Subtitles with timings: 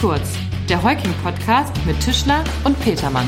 [0.00, 3.26] Kurz, der Heuking-Podcast mit Tischler und Petermann.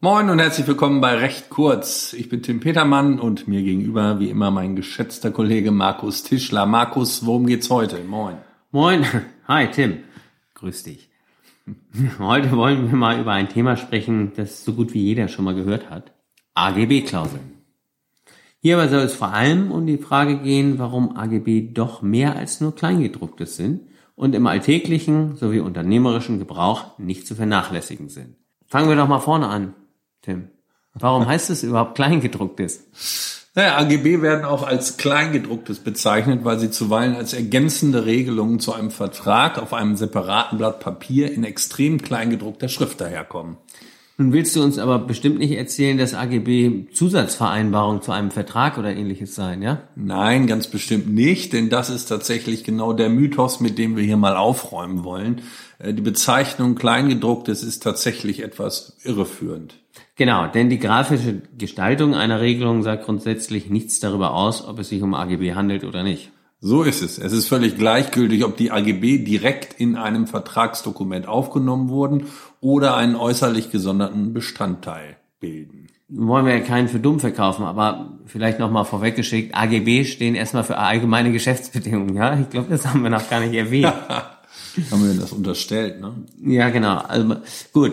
[0.00, 2.12] Moin und herzlich willkommen bei Recht kurz.
[2.12, 6.66] Ich bin Tim Petermann und mir gegenüber wie immer mein geschätzter Kollege Markus Tischler.
[6.66, 8.04] Markus, worum geht's heute?
[8.04, 8.36] Moin.
[8.72, 9.06] Moin.
[9.48, 10.00] Hi Tim.
[10.56, 11.08] Grüß dich.
[12.18, 15.54] Heute wollen wir mal über ein Thema sprechen, das so gut wie jeder schon mal
[15.54, 16.12] gehört hat.
[16.52, 17.59] AGB-Klauseln.
[18.62, 22.74] Hierbei soll es vor allem um die Frage gehen, warum AGB doch mehr als nur
[22.74, 28.36] Kleingedrucktes sind und im alltäglichen sowie unternehmerischen Gebrauch nicht zu vernachlässigen sind.
[28.66, 29.74] Fangen wir doch mal vorne an,
[30.20, 30.48] Tim.
[30.92, 32.84] Warum heißt es überhaupt Kleingedrucktes?
[33.54, 38.90] Naja, AGB werden auch als Kleingedrucktes bezeichnet, weil sie zuweilen als ergänzende Regelungen zu einem
[38.90, 43.56] Vertrag auf einem separaten Blatt Papier in extrem kleingedruckter Schrift daherkommen.
[44.20, 48.94] Nun willst du uns aber bestimmt nicht erzählen, dass AGB Zusatzvereinbarung zu einem Vertrag oder
[48.94, 49.84] ähnliches sein, ja?
[49.96, 54.18] Nein, ganz bestimmt nicht, denn das ist tatsächlich genau der Mythos, mit dem wir hier
[54.18, 55.40] mal aufräumen wollen.
[55.78, 59.76] Äh, die Bezeichnung Kleingedrucktes ist tatsächlich etwas irreführend.
[60.16, 65.00] Genau, denn die grafische Gestaltung einer Regelung sagt grundsätzlich nichts darüber aus, ob es sich
[65.00, 66.30] um AGB handelt oder nicht.
[66.62, 67.16] So ist es.
[67.16, 72.26] Es ist völlig gleichgültig, ob die AGB direkt in einem Vertragsdokument aufgenommen wurden
[72.60, 75.88] oder einen äußerlich gesonderten Bestandteil bilden.
[76.08, 80.76] Wollen wir ja keinen für dumm verkaufen, aber vielleicht nochmal vorweggeschickt, AGB stehen erstmal für
[80.76, 82.38] allgemeine Geschäftsbedingungen, ja?
[82.38, 83.86] Ich glaube, das haben wir noch gar nicht erwähnt.
[84.90, 86.14] haben wir das unterstellt, ne?
[86.42, 86.98] Ja, genau.
[86.98, 87.36] Also
[87.72, 87.92] gut.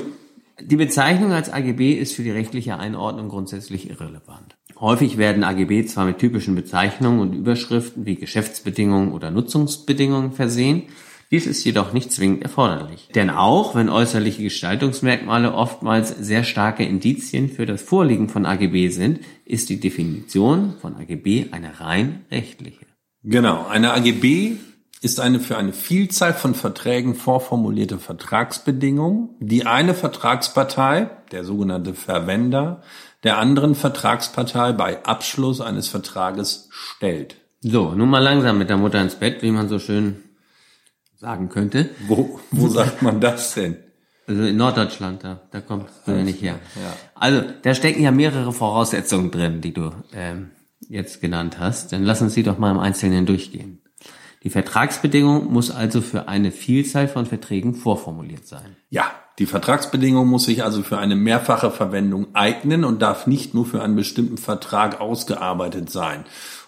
[0.59, 4.57] Die Bezeichnung als AGB ist für die rechtliche Einordnung grundsätzlich irrelevant.
[4.79, 10.83] Häufig werden AGB zwar mit typischen Bezeichnungen und Überschriften wie Geschäftsbedingungen oder Nutzungsbedingungen versehen,
[11.31, 13.09] dies ist jedoch nicht zwingend erforderlich.
[13.13, 19.19] Denn auch wenn äußerliche Gestaltungsmerkmale oftmals sehr starke Indizien für das Vorliegen von AGB sind,
[19.43, 22.85] ist die Definition von AGB eine rein rechtliche.
[23.23, 24.53] Genau, eine AGB
[25.01, 32.81] ist eine für eine Vielzahl von Verträgen vorformulierte Vertragsbedingung, die eine Vertragspartei, der sogenannte Verwender,
[33.23, 37.35] der anderen Vertragspartei bei Abschluss eines Vertrages stellt.
[37.61, 40.23] So, nun mal langsam mit der Mutter ins Bett, wie man so schön
[41.17, 41.89] sagen könnte.
[42.07, 43.77] Wo, wo sagt man das denn?
[44.27, 46.59] Also in Norddeutschland, da, da kommt du ja nicht her.
[46.75, 46.93] Ja.
[47.15, 50.51] Also da stecken ja mehrere Voraussetzungen drin, die du ähm,
[50.89, 51.93] jetzt genannt hast.
[51.93, 53.81] Dann lass uns sie doch mal im Einzelnen durchgehen.
[54.43, 58.75] Die Vertragsbedingung muss also für eine Vielzahl von Verträgen vorformuliert sein.
[58.89, 63.65] Ja, die Vertragsbedingung muss sich also für eine mehrfache Verwendung eignen und darf nicht nur
[63.65, 66.25] für einen bestimmten Vertrag ausgearbeitet sein.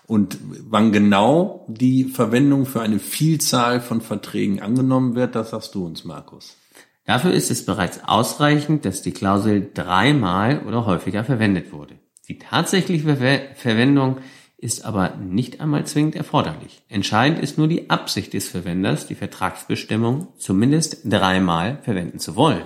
[0.09, 5.85] Und wann genau die Verwendung für eine Vielzahl von Verträgen angenommen wird, das sagst du
[5.85, 6.57] uns, Markus.
[7.05, 11.99] Dafür ist es bereits ausreichend, dass die Klausel dreimal oder häufiger verwendet wurde.
[12.27, 14.17] Die tatsächliche Ver Verwendung
[14.57, 16.81] ist aber nicht einmal zwingend erforderlich.
[16.87, 22.63] Entscheidend ist nur die Absicht des Verwenders, die Vertragsbestimmung zumindest dreimal verwenden zu wollen.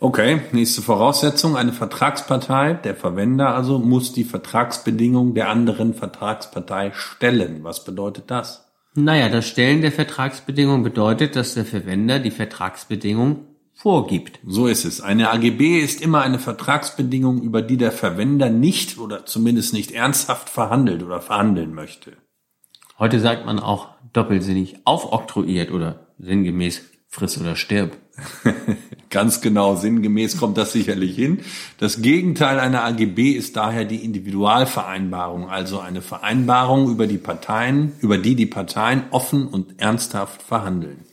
[0.00, 1.56] Okay, nächste Voraussetzung.
[1.56, 7.62] Eine Vertragspartei, der Verwender also, muss die Vertragsbedingungen der anderen Vertragspartei stellen.
[7.62, 8.64] Was bedeutet das?
[8.94, 14.38] Naja, das Stellen der Vertragsbedingungen bedeutet, dass der Verwender die Vertragsbedingungen vorgibt.
[14.46, 15.00] So ist es.
[15.00, 20.48] Eine AGB ist immer eine Vertragsbedingung, über die der Verwender nicht oder zumindest nicht ernsthaft
[20.48, 22.12] verhandelt oder verhandeln möchte.
[22.98, 26.82] Heute sagt man auch doppelsinnig aufoktroyiert oder sinngemäß
[27.14, 27.96] friss oder stirb.
[29.10, 31.40] Ganz genau, sinngemäß kommt das sicherlich hin.
[31.78, 38.18] Das Gegenteil einer AGB ist daher die Individualvereinbarung, also eine Vereinbarung über die Parteien, über
[38.18, 41.04] die die Parteien offen und ernsthaft verhandeln.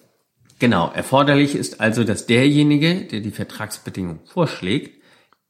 [0.58, 5.02] Genau, erforderlich ist also, dass derjenige, der die Vertragsbedingung vorschlägt,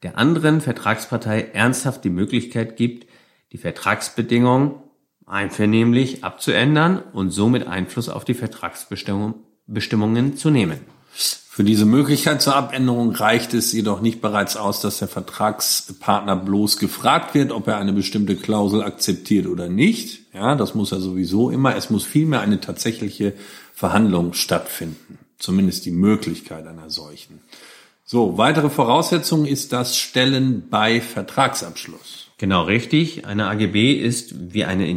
[0.04, 3.08] der anderen Vertragspartei ernsthaft die Möglichkeit gibt,
[3.54, 4.84] die Vertragsbedingung
[5.26, 8.34] einvernehmlich abzuändern und somit Einfluss auf die
[9.72, 10.80] Vertragsbestimmungen zu nehmen.
[11.14, 16.78] Für diese Möglichkeit zur Abänderung reicht es jedoch nicht bereits aus, dass der Vertragspartner bloß
[16.78, 20.22] gefragt wird, ob er eine bestimmte Klausel akzeptiert oder nicht.
[20.34, 21.76] Ja, das muss er sowieso immer.
[21.76, 23.34] Es muss vielmehr eine tatsächliche
[23.74, 25.20] Verhandlung stattfinden.
[25.40, 27.42] Zumindest die Möglichkeit einer solchen.
[28.06, 32.28] So, weitere Voraussetzung ist das Stellen bei Vertragsabschluss.
[32.38, 33.26] Genau richtig.
[33.26, 34.88] Eine AGB ist wie eine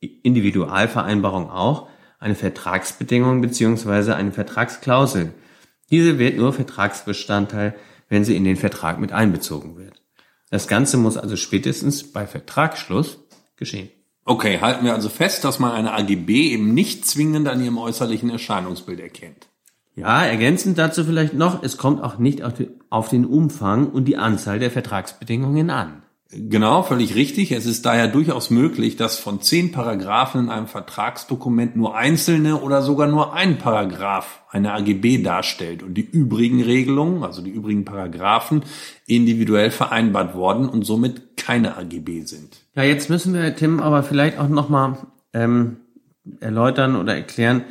[0.00, 1.88] Individualvereinbarung auch
[2.18, 5.32] eine Vertragsbedingung beziehungsweise eine Vertragsklausel.
[5.90, 7.74] Diese wird nur Vertragsbestandteil,
[8.08, 10.02] wenn sie in den Vertrag mit einbezogen wird.
[10.50, 13.18] Das Ganze muss also spätestens bei Vertragsschluss
[13.56, 13.90] geschehen.
[14.24, 18.30] Okay, halten wir also fest, dass man eine AGB eben nicht zwingend an ihrem äußerlichen
[18.30, 19.48] Erscheinungsbild erkennt.
[19.94, 22.42] Ja, ergänzend dazu vielleicht noch, es kommt auch nicht
[22.90, 26.02] auf den Umfang und die Anzahl der Vertragsbedingungen an.
[26.30, 27.52] Genau, völlig richtig.
[27.52, 32.82] Es ist daher durchaus möglich, dass von zehn Paragraphen in einem Vertragsdokument nur einzelne oder
[32.82, 38.62] sogar nur ein Paragraph eine AGB darstellt und die übrigen Regelungen, also die übrigen Paragraphen,
[39.06, 42.58] individuell vereinbart worden und somit keine AGB sind.
[42.74, 44.98] Ja, jetzt müssen wir, Tim, aber vielleicht auch nochmal
[45.32, 45.78] ähm,
[46.40, 47.64] erläutern oder erklären,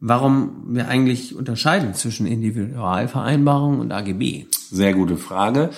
[0.00, 4.46] warum wir eigentlich unterscheiden zwischen Individualvereinbarung und AGB.
[4.70, 5.70] Sehr gute Frage.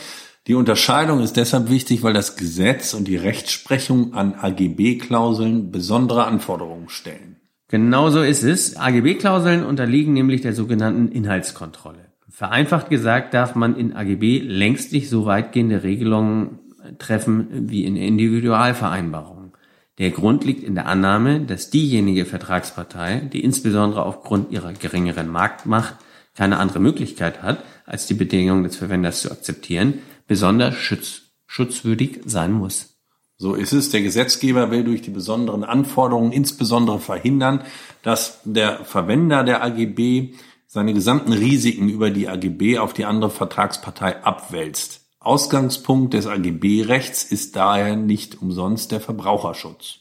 [0.51, 6.89] Die Unterscheidung ist deshalb wichtig, weil das Gesetz und die Rechtsprechung an AGB-Klauseln besondere Anforderungen
[6.89, 7.37] stellen.
[7.69, 8.77] Genauso ist es.
[8.77, 12.07] AGB-Klauseln unterliegen nämlich der sogenannten Inhaltskontrolle.
[12.29, 16.59] Vereinfacht gesagt darf man in AGB längst nicht so weitgehende Regelungen
[16.99, 19.53] treffen wie in Individualvereinbarungen.
[19.99, 25.95] Der Grund liegt in der Annahme, dass diejenige Vertragspartei, die insbesondere aufgrund ihrer geringeren Marktmacht
[26.35, 30.01] keine andere Möglichkeit hat, als die Bedingungen des Verwenders zu akzeptieren,
[30.31, 32.97] besonders schutz, schutzwürdig sein muss.
[33.37, 33.91] So ist es.
[33.91, 37.65] Der Gesetzgeber will durch die besonderen Anforderungen insbesondere verhindern,
[38.05, 40.35] dass der Verwender der AGB
[40.69, 45.01] seine gesamten Risiken über die AGB auf die andere Vertragspartei abwälzt.
[45.19, 49.99] Ausgangspunkt des AGB-Rechts ist daher nicht umsonst der Verbraucherschutz.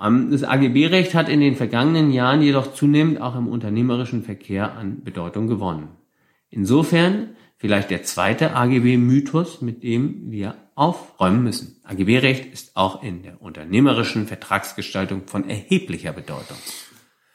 [0.00, 5.02] Ähm, das AGB-Recht hat in den vergangenen Jahren jedoch zunehmend auch im unternehmerischen Verkehr an
[5.02, 5.88] Bedeutung gewonnen.
[6.50, 11.80] Insofern vielleicht der zweite AGB-Mythos, mit dem wir aufräumen müssen.
[11.84, 16.56] AGB-Recht ist auch in der unternehmerischen Vertragsgestaltung von erheblicher Bedeutung.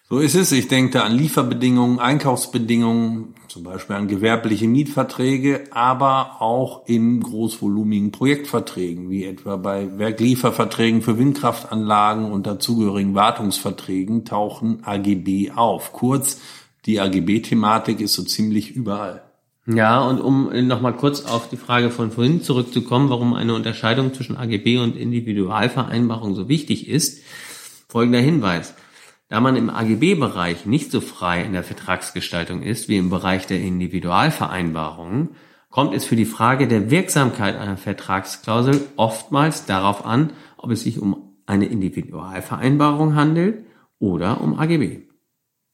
[0.07, 0.51] So ist es.
[0.51, 9.09] Ich denke an Lieferbedingungen, Einkaufsbedingungen, zum Beispiel an gewerbliche Mietverträge, aber auch in großvolumigen Projektverträgen,
[9.09, 15.91] wie etwa bei Werklieferverträgen für Windkraftanlagen und dazugehörigen Wartungsverträgen tauchen AGB auf.
[15.91, 16.39] Kurz,
[16.85, 19.23] die AGB-Thematik ist so ziemlich überall.
[19.67, 24.37] Ja, und um nochmal kurz auf die Frage von vorhin zurückzukommen, warum eine Unterscheidung zwischen
[24.37, 27.23] AGB und Individualvereinbarung so wichtig ist,
[27.87, 28.75] folgender Hinweis.
[29.27, 33.59] Da man im AGB-Bereich nicht so frei in der Vertragsgestaltung ist wie im Bereich der
[33.59, 35.29] Individualvereinbarungen,
[35.71, 40.99] kommt es für die Frage der Wirksamkeit einer Vertragsklausel oftmals darauf an, ob es sich
[40.99, 43.65] um eine Individualvereinbarung handelt
[43.97, 45.07] oder um AGB.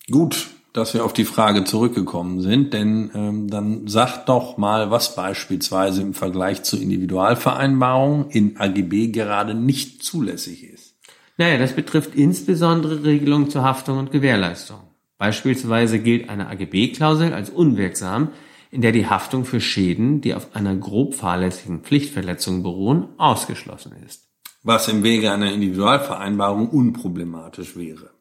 [0.09, 5.15] Gut, dass wir auf die Frage zurückgekommen sind, denn ähm, dann sagt doch mal, was
[5.15, 10.95] beispielsweise im Vergleich zu Individualvereinbarungen in AGB gerade nicht zulässig ist.
[11.37, 14.79] Naja, das betrifft insbesondere Regelungen zur Haftung und Gewährleistung.
[15.17, 18.29] Beispielsweise gilt eine AGB-Klausel als unwirksam,
[18.71, 24.29] in der die Haftung für Schäden, die auf einer grob fahrlässigen Pflichtverletzung beruhen, ausgeschlossen ist.
[24.63, 28.11] Was im Wege einer Individualvereinbarung unproblematisch wäre.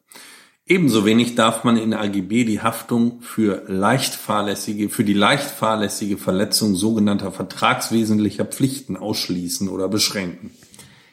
[0.71, 6.17] Ebenso wenig darf man in AGB die Haftung für leicht fahrlässige, für die leicht fahrlässige
[6.17, 10.51] Verletzung sogenannter vertragswesentlicher Pflichten ausschließen oder beschränken.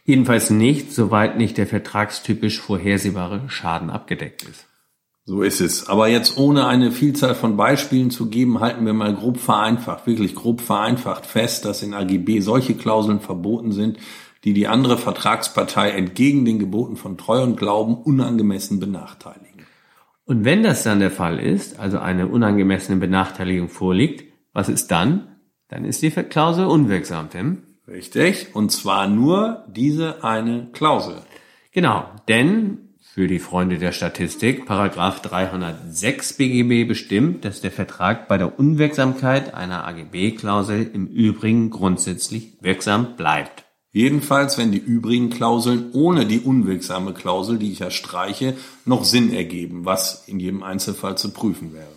[0.04, 4.66] Jedenfalls nicht, soweit nicht der vertragstypisch vorhersehbare Schaden abgedeckt ist.
[5.24, 5.88] So ist es.
[5.88, 10.36] Aber jetzt ohne eine Vielzahl von Beispielen zu geben, halten wir mal grob vereinfacht, wirklich
[10.36, 13.98] grob vereinfacht fest, dass in AGB solche Klauseln verboten sind,
[14.48, 19.66] die die andere Vertragspartei entgegen den Geboten von Treu und Glauben unangemessen benachteiligen.
[20.24, 24.24] Und wenn das dann der Fall ist, also eine unangemessene Benachteiligung vorliegt,
[24.54, 25.36] was ist dann?
[25.68, 27.58] Dann ist die Klausel unwirksam, Tim.
[27.86, 28.54] Richtig.
[28.54, 31.16] Und zwar nur diese eine Klausel.
[31.72, 32.06] Genau.
[32.26, 38.58] Denn für die Freunde der Statistik, Paragraph 306 BGB bestimmt, dass der Vertrag bei der
[38.58, 43.67] Unwirksamkeit einer AGB-Klausel im Übrigen grundsätzlich wirksam bleibt.
[43.98, 49.34] Jedenfalls, wenn die übrigen Klauseln ohne die unwirksame Klausel, die ich ja streiche, noch Sinn
[49.34, 51.88] ergeben, was in jedem Einzelfall zu prüfen wäre.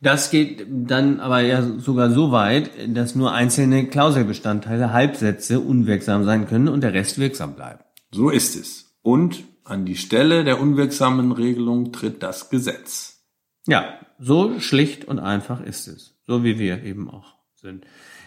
[0.00, 6.46] Das geht dann aber ja sogar so weit, dass nur einzelne Klauselbestandteile, Halbsätze unwirksam sein
[6.46, 7.84] können und der Rest wirksam bleibt.
[8.12, 8.96] So ist es.
[9.02, 13.26] Und an die Stelle der unwirksamen Regelung tritt das Gesetz.
[13.66, 16.18] Ja, so schlicht und einfach ist es.
[16.26, 17.84] So wie wir eben auch sind.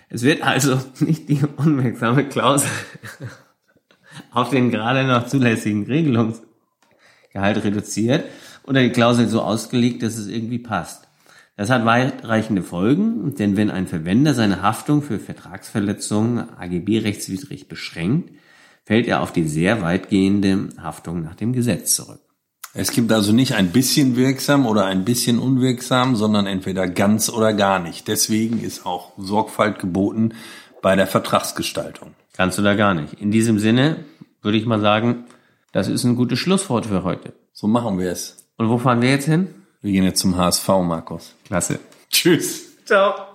[0.10, 2.70] Es wird also nicht die unwirksame Klausel
[4.32, 8.26] auf den gerade noch zulässigen Regelungsgehalt reduziert
[8.64, 11.08] oder die Klausel so ausgelegt, dass es irgendwie passt.
[11.58, 18.32] Das hat weitreichende Folgen, denn wenn ein Verwender seine Haftung für Vertragsverletzungen AGB-rechtswidrig beschränkt,
[18.84, 22.25] fällt er auf die sehr weitgehende Haftung nach dem Gesetz zurück.
[22.78, 27.54] Es gibt also nicht ein bisschen wirksam oder ein bisschen unwirksam, sondern entweder ganz oder
[27.54, 28.10] gar nicht.
[28.10, 30.34] Deswegen ist auch Sorgfalt geboten
[30.82, 32.16] bei der Vertragsgestaltung.
[32.34, 33.14] Kannst du da gar nicht.
[33.14, 34.04] In diesem Sinne
[34.42, 35.24] würde ich mal sagen,
[35.72, 37.32] das ist ein gutes Schlusswort für heute.
[37.54, 38.46] So machen wir es.
[38.58, 39.48] Und wo fahren wir jetzt hin?
[39.82, 41.34] Wir gehen jetzt zum HSV, Markus.
[41.46, 41.80] Klasse.
[42.10, 42.76] Tschüss.
[42.84, 43.35] Ciao.